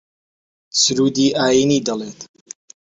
[0.81, 2.19] سروودی ئایینی دەڵێت